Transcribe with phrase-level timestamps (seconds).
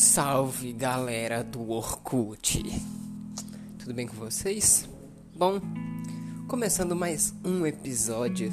[0.00, 2.64] Salve galera do Orkut!
[3.78, 4.88] Tudo bem com vocês?
[5.36, 5.60] Bom,
[6.48, 8.50] começando mais um episódio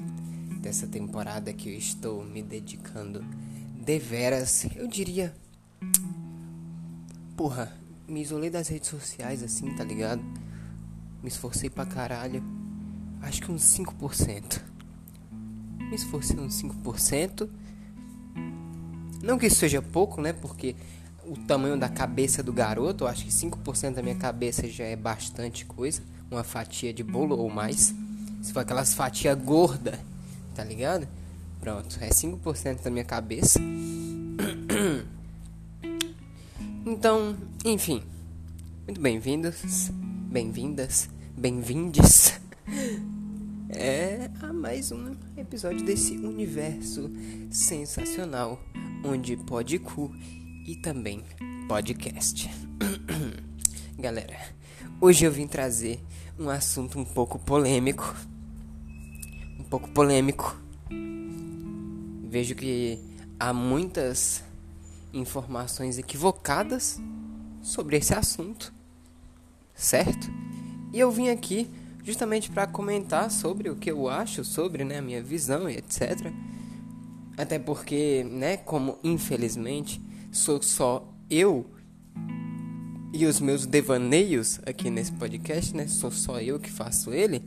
[0.59, 3.23] dessa temporada que eu estou me dedicando
[3.73, 5.33] deveras, eu diria.
[7.37, 7.71] Porra,
[8.09, 10.21] me isolei das redes sociais assim, tá ligado?
[11.23, 12.43] Me esforcei pra caralho.
[13.21, 14.61] Acho que uns 5%.
[15.79, 17.49] Me esforcei uns 5%.
[19.23, 20.33] Não que isso seja pouco, né?
[20.33, 20.75] Porque
[21.27, 24.95] o tamanho da cabeça do garoto, eu acho que 5% da minha cabeça já é
[24.95, 26.01] bastante coisa.
[26.31, 27.93] Uma fatia de bolo ou mais.
[28.41, 29.99] Se for aquelas fatias gorda,
[30.55, 31.07] tá ligado?
[31.59, 33.59] Pronto, é 5% da minha cabeça.
[36.89, 38.01] Então, enfim.
[38.85, 39.91] Muito bem-vindos,
[40.31, 42.39] bem-vindas, bem-vindes.
[43.69, 47.11] É a mais um episódio desse universo
[47.51, 48.57] sensacional
[49.03, 50.09] onde pode cu
[50.67, 51.23] e também
[51.69, 52.49] podcast.
[53.97, 54.37] Galera,
[54.99, 56.03] hoje eu vim trazer
[56.37, 58.13] um assunto um pouco polêmico.
[59.57, 60.57] Um pouco polêmico.
[62.29, 62.99] Vejo que
[63.39, 64.43] há muitas
[65.13, 66.99] informações equivocadas
[67.61, 68.73] sobre esse assunto,
[69.73, 70.29] certo?
[70.91, 71.69] E eu vim aqui
[72.03, 76.29] justamente para comentar sobre o que eu acho sobre, né, a minha visão e etc.
[77.37, 80.05] Até porque, né, como infelizmente
[80.37, 81.65] sou só eu
[83.11, 87.41] e os meus devaneios aqui nesse podcast, né, sou só eu que faço ele.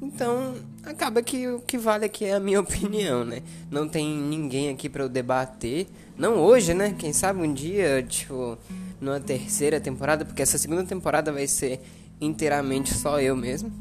[0.00, 3.42] Então, acaba que o que vale aqui é a minha opinião, né?
[3.70, 5.86] Não tem ninguém aqui para eu debater.
[6.16, 6.94] Não hoje, né?
[6.98, 8.58] Quem sabe um dia, tipo,
[9.00, 11.80] numa terceira temporada, porque essa segunda temporada vai ser
[12.20, 13.72] inteiramente só eu mesmo.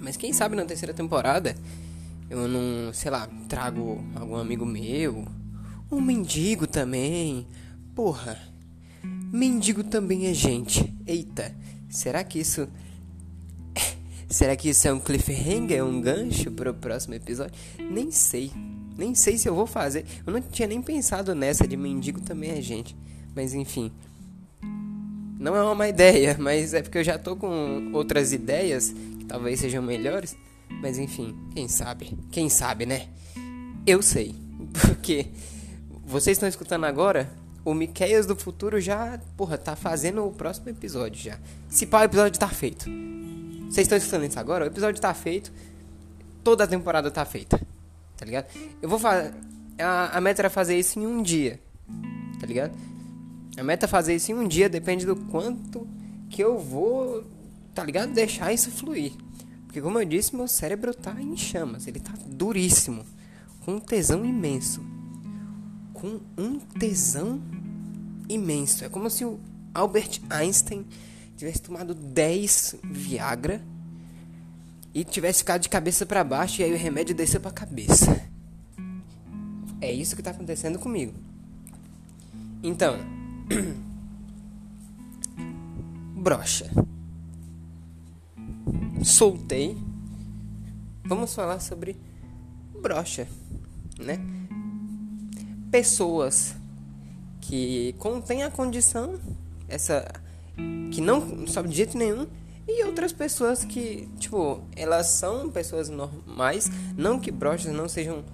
[0.00, 1.54] Mas quem sabe na terceira temporada
[2.28, 5.24] eu não, sei lá, trago algum amigo meu,
[5.90, 7.46] um mendigo também.
[7.94, 8.38] Porra,
[9.32, 10.94] mendigo também é gente.
[11.06, 11.54] Eita,
[11.88, 12.68] será que isso
[14.28, 17.54] Será que isso é um cliffhanger, um gancho para o próximo episódio?
[17.78, 18.50] Nem sei.
[18.96, 20.04] Nem sei se eu vou fazer.
[20.26, 22.96] Eu não tinha nem pensado nessa de mendigo também é gente.
[23.34, 23.92] Mas enfim.
[25.38, 29.24] Não é uma má ideia, mas é porque eu já tô com outras ideias que
[29.26, 30.36] talvez sejam melhores.
[30.80, 32.18] Mas enfim, quem sabe?
[32.30, 33.06] Quem sabe, né?
[33.86, 34.34] Eu sei.
[34.72, 35.26] Porque
[36.06, 37.28] vocês estão escutando agora,
[37.64, 41.36] o Miqueias do futuro já, porra, tá fazendo o próximo episódio já.
[41.68, 42.88] Se pá, o episódio tá feito.
[43.68, 44.64] Vocês estão escutando isso agora?
[44.64, 45.52] O episódio tá feito.
[46.44, 47.60] Toda a temporada tá feita.
[48.16, 48.46] Tá ligado?
[48.80, 49.34] Eu vou fazer.
[49.80, 51.60] A, a meta era fazer isso em um dia.
[52.38, 52.72] Tá ligado?
[53.58, 55.88] A meta é fazer isso em um dia, depende do quanto
[56.30, 57.24] que eu vou,
[57.74, 58.12] tá ligado?
[58.12, 59.12] Deixar isso fluir.
[59.66, 63.04] Porque como eu disse, meu cérebro tá em chamas, ele tá duríssimo,
[63.64, 64.95] com um tesão imenso.
[66.06, 67.42] Com um tesão
[68.28, 68.84] imenso.
[68.84, 69.40] É como se o
[69.74, 70.86] Albert Einstein
[71.36, 73.60] tivesse tomado 10 Viagra
[74.94, 78.22] e tivesse ficado de cabeça para baixo e aí o remédio desceu para cabeça.
[79.80, 81.12] É isso que tá acontecendo comigo.
[82.62, 82.98] Então,
[86.14, 86.70] brocha.
[89.02, 89.76] Soltei.
[91.04, 91.96] Vamos falar sobre
[92.80, 93.26] brocha,
[93.98, 94.45] né?
[95.76, 96.54] Pessoas
[97.38, 99.20] que contêm a condição
[99.68, 100.10] essa
[100.90, 102.26] que não sabe de jeito nenhum
[102.66, 108.24] e outras pessoas que, tipo, elas são pessoas normais, não que brochas não sejam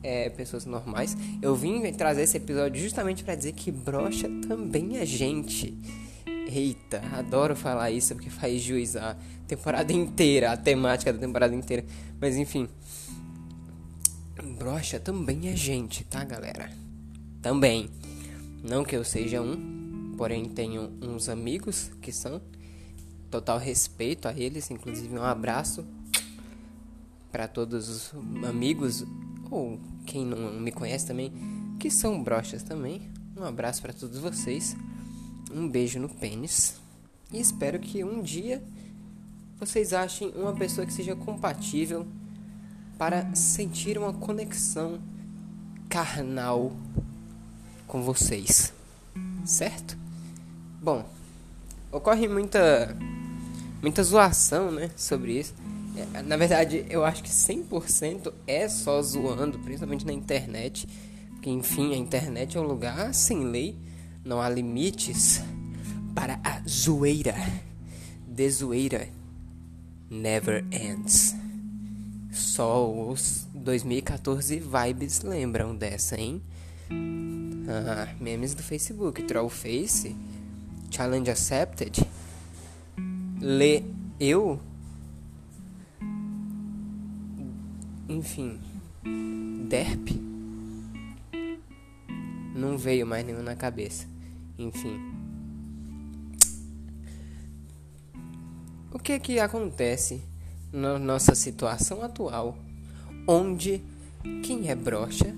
[0.00, 1.16] é, pessoas normais.
[1.42, 5.76] Eu vim trazer esse episódio justamente para dizer que brocha também é gente.
[6.46, 9.16] Eita, adoro falar isso porque faz juiz a
[9.48, 11.84] temporada inteira, a temática da temporada inteira.
[12.20, 12.68] Mas enfim,
[14.56, 16.81] brocha também é gente, tá, galera?
[17.42, 17.90] Também.
[18.62, 22.40] Não que eu seja um, porém tenho uns amigos que são.
[23.28, 25.84] Total respeito a eles, inclusive um abraço
[27.32, 28.12] para todos os
[28.46, 29.04] amigos
[29.50, 31.32] ou quem não me conhece também,
[31.80, 33.10] que são brochas também.
[33.36, 34.76] Um abraço para todos vocês.
[35.52, 36.80] Um beijo no pênis.
[37.32, 38.62] E espero que um dia
[39.58, 42.06] vocês achem uma pessoa que seja compatível
[42.98, 45.00] para sentir uma conexão
[45.88, 46.72] carnal
[47.86, 48.72] com vocês.
[49.44, 49.96] Certo?
[50.80, 51.04] Bom,
[51.90, 52.96] ocorre muita
[53.80, 55.54] muita zoação, né, sobre isso.
[56.14, 60.88] É, na verdade, eu acho que 100% é só zoando, principalmente na internet,
[61.32, 63.76] porque enfim, a internet é um lugar sem lei,
[64.24, 65.42] não há limites
[66.14, 67.34] para a zoeira.
[68.26, 69.08] De zoeira
[70.08, 71.34] never ends.
[72.30, 76.40] Só os 2014 vibes lembram dessa, hein?
[77.74, 80.14] Ah, memes do Facebook, Troll Face,
[80.90, 82.06] Challenge Accepted,
[83.40, 83.82] Lê
[84.20, 84.60] Eu,
[88.06, 88.60] enfim,
[89.70, 90.10] Derp,
[92.54, 94.06] não veio mais nenhum na cabeça,
[94.58, 95.00] enfim.
[98.92, 100.20] O que que acontece
[100.70, 102.58] na nossa situação atual,
[103.26, 103.82] onde
[104.42, 105.34] quem é broxa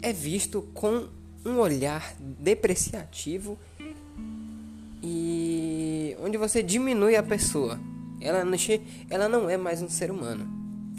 [0.00, 1.17] é visto com
[1.48, 3.58] um olhar depreciativo
[5.02, 7.78] e onde você diminui a pessoa.
[8.20, 8.56] Ela não,
[9.10, 10.46] ela não é mais um ser humano.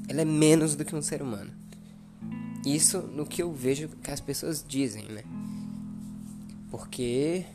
[0.07, 1.51] Ela é menos do que um ser humano.
[2.66, 5.24] Isso no que eu vejo que as pessoas dizem, né?
[6.72, 7.45] Porque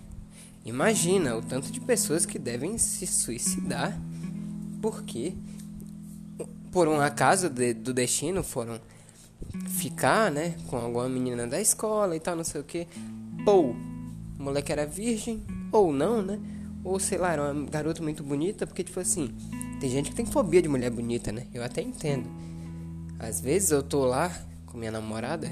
[0.64, 3.98] imagina o tanto de pessoas que devem se suicidar
[4.84, 5.32] porque
[6.70, 8.78] por um acaso de, do destino foram
[9.68, 12.86] ficar, né, com alguma menina da escola e tal, não sei o que.
[13.46, 13.70] Ou
[14.38, 16.38] o moleque era virgem, ou não, né?
[16.82, 19.34] Ou sei lá, era uma garota muito bonita, porque tipo assim,
[19.80, 21.46] tem gente que tem fobia de mulher bonita, né?
[21.52, 22.28] Eu até entendo.
[23.18, 24.30] Às vezes eu tô lá
[24.66, 25.48] com minha namorada,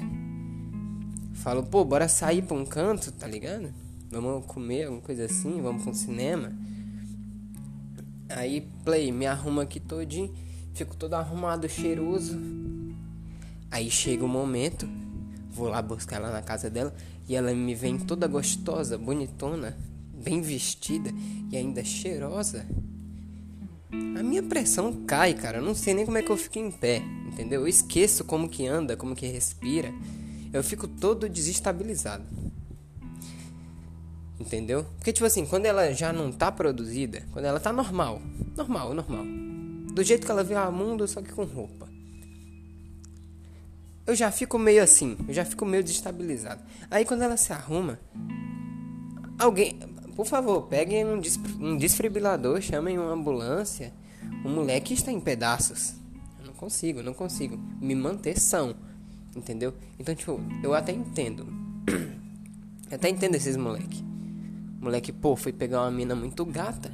[1.35, 3.73] falo, pô, bora sair pra um canto, tá ligado?
[4.11, 6.51] Vamos comer, alguma coisa assim, vamos pra um cinema.
[8.29, 10.33] Aí, play, me arruma aqui todinho,
[10.73, 12.37] fico todo arrumado, cheiroso
[13.73, 14.87] Aí chega o momento,
[15.49, 16.93] vou lá buscar ela na casa dela
[17.27, 19.75] e ela me vem toda gostosa, bonitona,
[20.13, 21.09] bem vestida
[21.51, 22.67] e ainda cheirosa.
[23.91, 25.57] A minha pressão cai, cara.
[25.57, 27.61] Eu não sei nem como é que eu fico em pé, entendeu?
[27.61, 29.91] Eu esqueço como que anda, como que respira.
[30.53, 32.25] Eu fico todo desestabilizado.
[34.39, 34.85] Entendeu?
[34.97, 38.21] Porque, tipo assim, quando ela já não tá produzida, quando ela tá normal,
[38.55, 39.25] normal, normal.
[39.95, 41.92] Do jeito que ela veio ao mundo, só que com roupa
[44.05, 46.61] eu já fico meio assim, eu já fico meio desestabilizado.
[46.91, 47.99] Aí quando ela se arruma,
[49.39, 49.79] alguém,
[50.15, 51.21] por favor, peguem um,
[51.59, 53.93] um desfibrilador, chamem uma ambulância.
[54.43, 55.95] O moleque está em pedaços.
[56.39, 58.75] Eu não consigo, não consigo me manter são,
[59.35, 59.73] entendeu?
[59.97, 61.47] Então, tipo, eu até entendo.
[62.91, 64.03] Eu até entendo esses moleque.
[64.79, 66.91] Moleque, pô, foi pegar uma mina muito gata.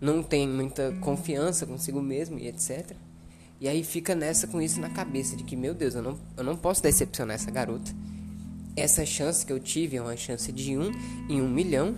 [0.00, 2.96] Não tem muita confiança consigo mesmo e etc.
[3.64, 6.44] E aí fica nessa com isso na cabeça de que, meu Deus, eu não, eu
[6.44, 7.90] não posso decepcionar essa garota.
[8.76, 10.92] Essa chance que eu tive é uma chance de um
[11.30, 11.96] em um milhão.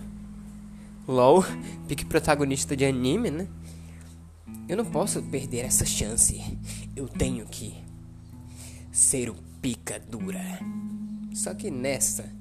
[1.05, 1.43] LOL,
[1.85, 3.49] pique protagonista de anime, né?
[4.69, 6.41] Eu não posso perder essa chance.
[6.95, 7.75] Eu tenho que
[8.89, 10.39] ser o pica dura.
[11.33, 12.31] Só que nessa,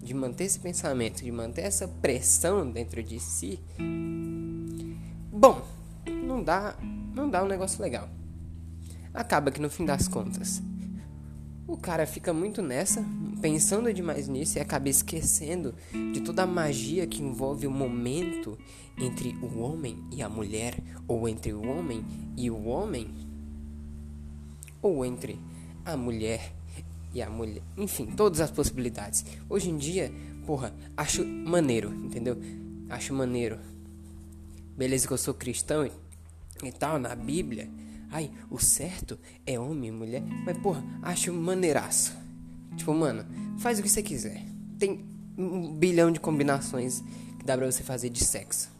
[0.00, 3.58] de manter esse pensamento, de manter essa pressão dentro de si,
[5.32, 5.66] bom,
[6.06, 6.76] não dá,
[7.12, 8.08] não dá um negócio legal
[9.18, 10.62] acaba que no fim das contas
[11.66, 13.04] o cara fica muito nessa,
[13.42, 15.74] pensando demais nisso e acaba esquecendo
[16.14, 18.56] de toda a magia que envolve o momento
[18.96, 22.02] entre o homem e a mulher, ou entre o homem
[22.38, 23.10] e o homem,
[24.80, 25.38] ou entre
[25.84, 26.54] a mulher
[27.12, 29.26] e a mulher, enfim, todas as possibilidades.
[29.46, 30.10] Hoje em dia,
[30.46, 32.38] porra, acho maneiro, entendeu?
[32.88, 33.58] Acho maneiro.
[34.74, 35.92] Beleza que eu sou cristão e,
[36.64, 37.68] e tal, na Bíblia
[38.10, 40.22] Ai, o certo é homem e mulher.
[40.44, 42.16] Mas, porra, acho maneiraço.
[42.76, 43.24] Tipo, mano,
[43.58, 44.44] faz o que você quiser.
[44.78, 45.04] Tem
[45.36, 47.02] um bilhão de combinações
[47.38, 48.70] que dá pra você fazer de sexo.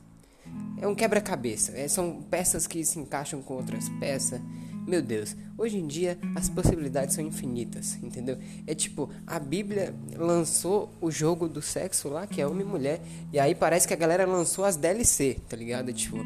[0.81, 1.73] É um quebra-cabeça.
[1.73, 4.41] É, são peças que se encaixam com outras peças.
[4.87, 8.39] Meu Deus, hoje em dia as possibilidades são infinitas, entendeu?
[8.67, 13.03] É tipo, a Bíblia lançou o jogo do sexo lá, que é homem e mulher,
[13.31, 15.93] e aí parece que a galera lançou as DLC, tá ligado?
[15.93, 16.17] Tipo,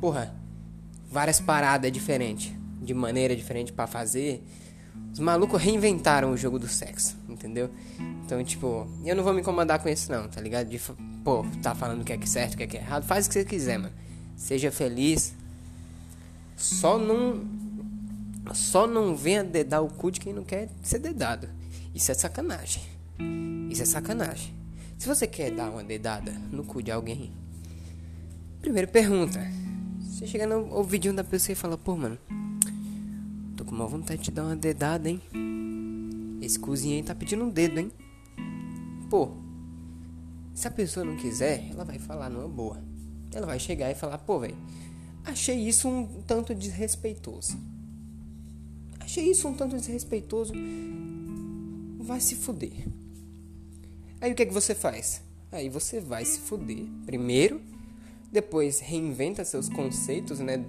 [0.00, 0.34] porra,
[1.12, 4.42] várias paradas diferentes, de maneira diferente para fazer.
[5.12, 7.70] Os malucos reinventaram o jogo do sexo, entendeu?
[8.24, 10.68] Então, tipo, eu não vou me incomodar com isso não, tá ligado?
[10.68, 10.80] De,
[11.22, 13.04] pô, tá falando o que é que é certo, o que é que é errado,
[13.04, 13.92] faz o que você quiser, mano.
[14.34, 15.34] Seja feliz.
[16.56, 17.42] Só não
[18.54, 21.48] só não venha dedar o cu de quem não quer ser dedado.
[21.94, 22.82] Isso é sacanagem.
[23.70, 24.52] Isso é sacanagem.
[24.98, 27.32] Se você quer dar uma dedada no cu de alguém,
[28.60, 29.40] primeiro pergunta:
[30.22, 32.16] você chega no vidinho da pessoa e fala, pô, mano,
[33.56, 35.20] tô com uma vontade de dar uma dedada, hein?
[36.40, 37.90] Esse cozinha aí tá pedindo um dedo, hein?
[39.10, 39.32] Pô,
[40.54, 42.80] se a pessoa não quiser, ela vai falar numa boa.
[43.34, 44.56] Ela vai chegar e falar, pô, velho,
[45.24, 47.58] achei isso um tanto desrespeitoso.
[49.00, 50.52] Achei isso um tanto desrespeitoso.
[51.98, 52.86] Vai se fuder.
[54.20, 55.20] Aí o que é que você faz?
[55.50, 56.86] Aí você vai se fuder.
[57.04, 57.60] Primeiro,
[58.32, 60.64] depois reinventa seus conceitos, né?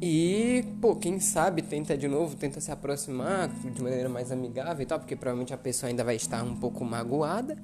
[0.00, 4.86] E, pô, quem sabe tenta de novo, tenta se aproximar de maneira mais amigável e
[4.86, 7.56] tal, porque provavelmente a pessoa ainda vai estar um pouco magoada.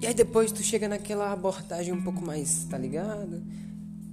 [0.00, 3.42] E aí depois tu chega naquela abordagem um pouco mais, tá ligado?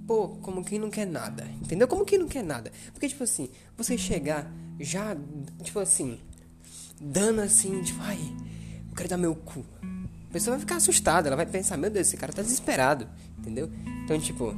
[0.06, 1.88] Pô, como quem não quer nada, entendeu?
[1.88, 2.72] Como quem não quer nada.
[2.92, 5.16] Porque, tipo assim, você chegar já,
[5.64, 6.20] tipo assim,
[7.00, 8.20] dando assim, tipo, ai,
[8.90, 9.64] eu quero dar meu cu.
[10.30, 13.08] A pessoa vai ficar assustada, ela vai pensar, meu Deus, esse cara tá desesperado,
[13.40, 13.70] entendeu?
[14.04, 14.56] Então, tipo,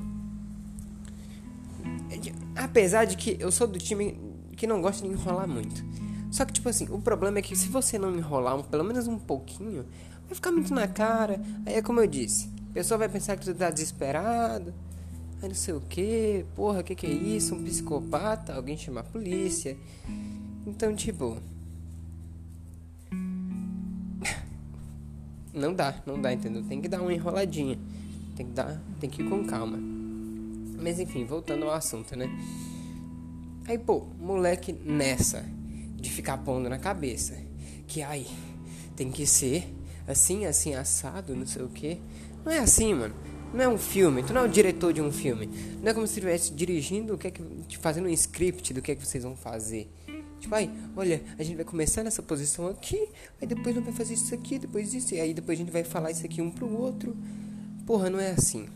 [2.56, 4.20] apesar de que eu sou do time
[4.58, 5.84] que não gosta de enrolar muito.
[6.30, 9.08] Só que, tipo assim, o problema é que se você não enrolar um, pelo menos
[9.08, 9.86] um pouquinho,
[10.26, 11.42] vai ficar muito na cara.
[11.66, 14.74] Aí é como eu disse, a pessoa vai pensar que tu tá desesperado.
[15.42, 17.56] Aí não sei o que, porra, que que é isso?
[17.56, 18.54] Um psicopata?
[18.54, 19.76] Alguém chamar a polícia.
[20.66, 21.38] Então, tipo.
[25.54, 26.64] Não dá, não dá, entendeu?
[26.64, 27.78] Tem que dar uma enroladinha.
[28.36, 29.78] Tem que dar, tem que ir com calma.
[30.82, 32.30] Mas enfim, voltando ao assunto, né?
[33.68, 35.46] Aí, pô, moleque nessa
[35.96, 37.38] de ficar pondo na cabeça
[37.88, 38.26] que ai,
[38.96, 39.68] tem que ser
[40.08, 42.00] assim, assim, assado, não sei o que.
[42.44, 43.14] Não é assim, mano.
[43.54, 45.50] Não é um filme, tu não é o diretor de um filme.
[45.82, 47.44] Não é como se estivesse dirigindo o que é que.
[47.80, 49.92] fazendo um script do que é que vocês vão fazer.
[50.42, 53.08] Tipo, aí, olha, a gente vai começar nessa posição aqui,
[53.40, 55.84] aí depois não vai fazer isso aqui, depois isso, e aí depois a gente vai
[55.84, 57.16] falar isso aqui um pro outro.
[57.86, 58.68] Porra, não é assim.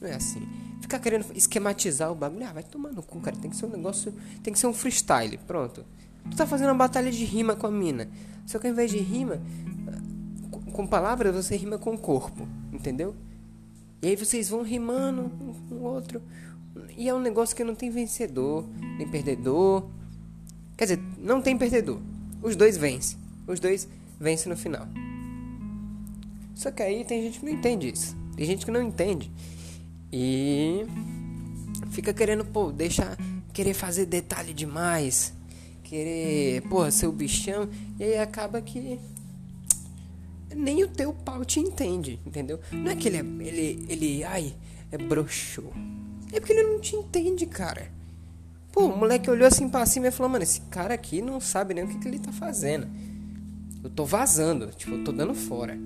[0.00, 0.48] Não é assim.
[0.80, 3.36] Ficar querendo esquematizar o bagulho, ah, vai tomar no cu, cara.
[3.36, 5.84] Tem que ser um negócio, tem que ser um freestyle, pronto.
[6.30, 8.08] Tu tá fazendo uma batalha de rima com a mina.
[8.46, 9.42] Só que ao invés de rima,
[10.72, 13.16] com palavras, você rima com o corpo, entendeu?
[14.00, 16.22] E aí vocês vão rimando um com o outro.
[16.96, 18.64] E é um negócio que não tem vencedor,
[18.96, 19.88] nem perdedor.
[20.82, 22.00] Quer dizer, não tem perdedor.
[22.42, 23.16] Os dois vencem.
[23.46, 24.88] Os dois vencem no final.
[26.56, 28.16] Só que aí tem gente que não entende isso.
[28.34, 29.30] Tem gente que não entende.
[30.12, 30.84] E
[31.92, 33.16] fica querendo, pô, deixar
[33.52, 35.32] querer fazer detalhe demais,
[35.84, 38.98] querer, porra, ser o bichão, e aí acaba que
[40.52, 42.58] nem o teu pau te entende, entendeu?
[42.72, 44.52] Não é que ele é, ele, ele, ai,
[44.90, 45.62] é broxo.
[46.32, 48.01] É porque ele não te entende, cara.
[48.72, 51.74] Pô, o moleque olhou assim pra cima e falou, mano, esse cara aqui não sabe
[51.74, 52.88] nem o que, que ele tá fazendo.
[53.84, 55.78] Eu tô vazando, tipo, eu tô dando fora.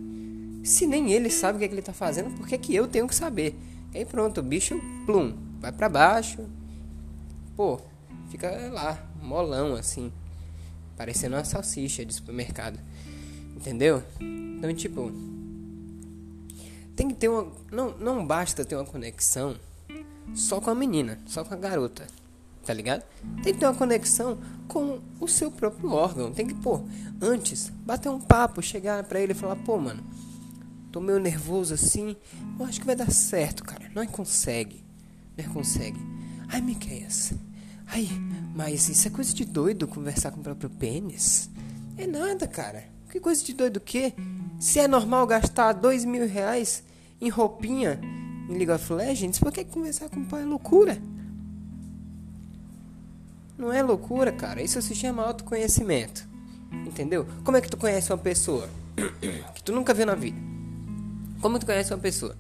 [0.63, 2.87] Se nem ele sabe o que, é que ele tá fazendo, por que, que eu
[2.87, 3.59] tenho que saber?
[3.93, 6.39] E aí pronto, o bicho, plum, vai para baixo.
[7.57, 7.81] Pô,
[8.31, 10.13] fica lá, molão assim.
[10.97, 12.79] Parecendo uma salsicha de supermercado.
[13.57, 14.03] Entendeu?
[14.21, 15.13] Então, tipo.
[16.95, 17.51] Tem que ter uma.
[17.71, 19.57] Não, não basta ter uma conexão
[20.35, 22.07] só com a menina, só com a garota.
[22.67, 23.05] Tá ligado?
[23.43, 26.33] Tem que ter uma conexão com o seu próprio órgão.
[26.33, 26.81] Tem que, pô,
[27.23, 30.03] antes, bater um papo, chegar pra ele e falar, pô, mano
[30.97, 32.17] Tô meio nervoso assim.
[32.59, 33.91] Eu acho que vai dar certo, cara.
[33.95, 34.83] Não consegue.
[35.37, 36.01] Não consegue.
[36.49, 37.35] Ai, Miqueias.
[37.87, 38.09] Ai,
[38.55, 41.51] mas isso é coisa de doido conversar com o próprio pênis?
[41.99, 42.85] É nada, cara.
[43.11, 44.15] Que coisa de doido o quê?
[44.59, 46.83] Se é normal gastar dois mil reais
[47.21, 48.01] em roupinha
[48.49, 50.97] em League of Legends, por que conversar com o pai é loucura?
[53.57, 54.63] Não é loucura, cara.
[54.63, 56.29] Isso se chama autoconhecimento.
[56.87, 57.27] Entendeu?
[57.45, 58.69] Como é que tu conhece uma pessoa
[59.55, 60.39] que tu nunca viu na vida?
[61.41, 62.37] Como tu conhece uma pessoa?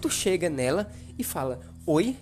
[0.00, 2.16] Tu chega nela e fala: Oi?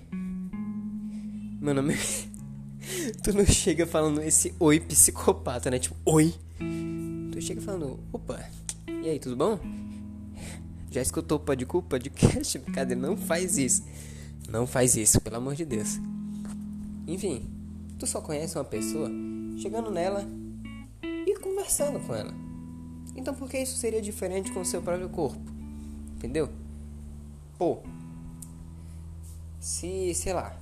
[1.61, 1.99] Meu nome é.
[3.23, 5.79] Tu não chega falando esse oi psicopata, né?
[5.79, 6.35] Tipo, oi.
[7.33, 8.45] Tu chega falando: Opa,
[9.03, 9.59] e aí, tudo bom?
[10.91, 12.59] Já escutou o Pode Cu, podcast?
[12.73, 12.95] Cadê?
[12.95, 13.85] Não faz isso.
[14.49, 15.99] Não faz isso, pelo amor de Deus.
[17.07, 17.47] Enfim,
[18.05, 19.11] tu só conhece uma pessoa
[19.57, 20.27] chegando nela
[21.03, 22.35] e conversando com ela.
[23.17, 25.41] Então por que isso seria diferente com o seu próprio corpo?
[26.17, 26.51] Entendeu?
[27.57, 27.79] Pô,
[29.59, 30.55] se, sei lá,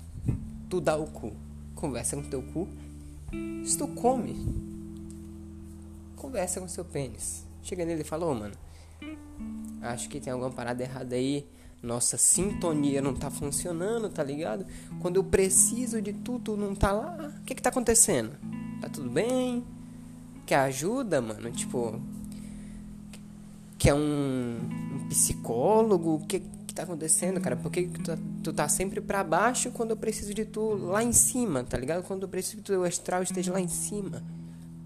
[0.68, 1.32] tu dá o cu,
[1.75, 2.68] conversa com teu cu,
[3.64, 4.37] se tu come,
[6.14, 7.44] conversa com seu pênis.
[7.64, 8.54] Chega nele e fala, ô oh, mano,
[9.80, 11.44] acho que tem alguma parada errada aí,
[11.83, 14.65] nossa sintonia não tá funcionando, tá ligado?
[15.01, 18.31] Quando eu preciso de tu, tu não tá lá, o que que tá acontecendo?
[18.81, 19.65] Tá tudo bem?
[20.47, 21.51] Quer ajuda, mano?
[21.51, 22.01] Tipo,
[23.77, 24.61] que é um,
[24.95, 26.15] um psicólogo?
[26.15, 27.57] O que, que tá acontecendo, cara?
[27.57, 31.03] Por que, tu, tá, tu tá sempre pra baixo quando eu preciso de tu lá
[31.03, 32.05] em cima, tá ligado?
[32.05, 34.23] Quando eu preciso que teu astral esteja lá em cima.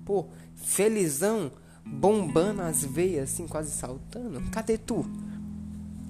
[0.04, 1.52] Pô, felizão,
[1.84, 4.40] bombando as veias, assim, quase saltando.
[4.50, 5.04] Cadê tu?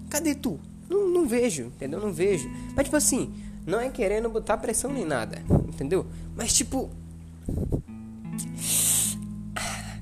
[0.08, 0.60] Cadê tu?
[0.88, 2.00] Não, não vejo, entendeu?
[2.00, 2.48] Não vejo.
[2.74, 3.34] Mas, tipo assim,
[3.66, 6.06] não é querendo botar pressão nem nada, entendeu?
[6.36, 6.90] Mas, tipo.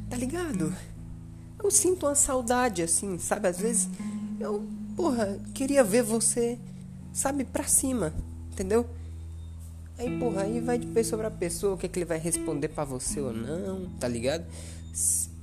[0.08, 0.72] Tá ligado?
[1.64, 3.48] eu sinto uma saudade, assim, sabe?
[3.48, 3.88] Às vezes
[4.38, 4.62] eu,
[4.94, 6.58] porra, queria ver você,
[7.12, 8.12] sabe, pra cima,
[8.52, 8.86] entendeu?
[9.96, 12.68] Aí, porra, aí vai de pessoa pra pessoa o que, é que ele vai responder
[12.68, 14.44] para você ou não, tá ligado?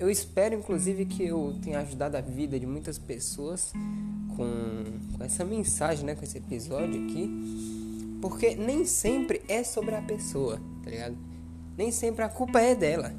[0.01, 3.71] Eu espero, inclusive, que eu tenha ajudado a vida de muitas pessoas
[4.35, 4.83] com,
[5.15, 6.15] com essa mensagem, né?
[6.15, 7.29] Com esse episódio aqui.
[8.19, 11.15] Porque nem sempre é sobre a pessoa, tá ligado?
[11.77, 13.13] Nem sempre a culpa é dela.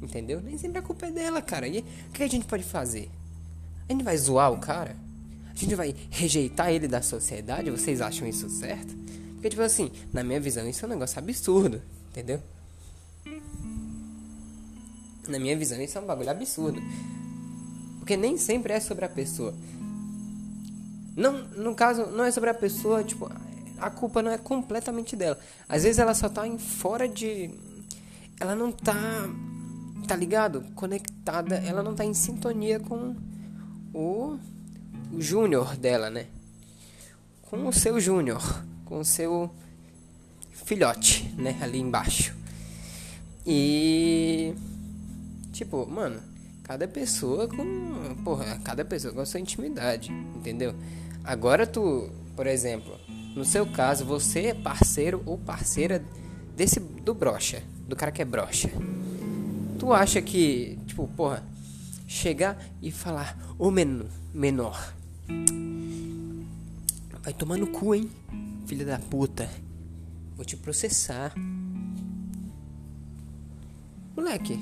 [0.00, 0.40] Entendeu?
[0.40, 1.68] Nem sempre a culpa é dela, cara.
[1.68, 3.10] E o que a gente pode fazer?
[3.86, 4.96] A gente vai zoar o cara?
[5.52, 7.70] A gente vai rejeitar ele da sociedade?
[7.70, 8.96] Vocês acham isso certo?
[9.34, 12.40] Porque, tipo assim, na minha visão, isso é um negócio absurdo, entendeu?
[15.30, 16.82] Na minha visão, isso é um bagulho absurdo.
[17.98, 19.54] Porque nem sempre é sobre a pessoa.
[21.16, 23.30] Não, no caso, não é sobre a pessoa, tipo,
[23.80, 25.38] a culpa não é completamente dela.
[25.68, 27.50] Às vezes ela só tá em fora de.
[28.38, 28.94] Ela não tá.
[30.06, 30.62] Tá ligado?
[30.74, 31.56] Conectada.
[31.56, 33.16] Ela não tá em sintonia com
[33.94, 34.38] o.
[35.12, 36.26] O júnior dela, né?
[37.42, 38.64] Com o seu júnior.
[38.84, 39.50] Com o seu
[40.52, 41.58] filhote, né?
[41.60, 42.34] Ali embaixo.
[43.46, 44.54] E.
[45.60, 46.18] Tipo, mano,
[46.62, 48.14] cada pessoa com.
[48.24, 50.74] Porra, cada pessoa com a sua intimidade, entendeu?
[51.22, 52.98] Agora tu, por exemplo,
[53.36, 56.02] no seu caso, você é parceiro ou parceira
[56.56, 58.70] desse do brocha, do cara que é brocha.
[59.78, 61.44] Tu acha que, tipo, porra,
[62.08, 64.94] chegar e falar, ô men menor,
[67.22, 68.10] vai tomar no cu, hein,
[68.66, 69.46] filha da puta,
[70.36, 71.34] vou te processar.
[74.16, 74.58] Moleque,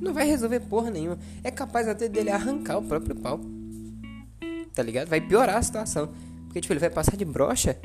[0.00, 1.18] não vai resolver porra nenhuma.
[1.44, 3.40] É capaz até dele arrancar o próprio pau.
[4.74, 5.08] Tá ligado?
[5.08, 6.12] Vai piorar a situação.
[6.46, 7.78] Porque, tipo, ele vai passar de brocha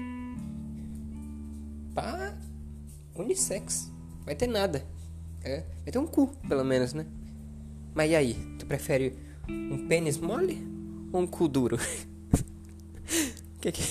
[1.94, 2.36] pra
[3.16, 3.92] unissex.
[4.26, 4.86] Vai ter nada.
[5.44, 7.06] É, vai ter um cu, pelo menos, né?
[7.94, 8.34] Mas e aí?
[8.58, 9.16] Tu prefere
[9.48, 10.66] um pênis mole
[11.12, 11.78] ou um cu duro?
[13.62, 13.84] que que...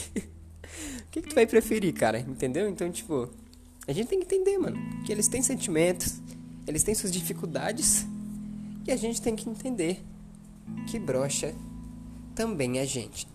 [1.11, 2.19] que que tu vai preferir, cara?
[2.19, 2.69] Entendeu?
[2.69, 3.31] Então, tipo,
[3.87, 6.21] a gente tem que entender, mano, que eles têm sentimentos,
[6.67, 8.05] eles têm suas dificuldades
[8.87, 10.05] e a gente tem que entender
[10.87, 11.55] que brocha
[12.35, 13.27] também é gente.